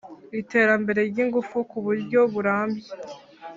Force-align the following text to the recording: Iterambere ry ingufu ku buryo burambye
Iterambere 0.41 0.99
ry 1.09 1.17
ingufu 1.23 1.55
ku 1.69 1.77
buryo 1.85 2.19
burambye 2.33 2.89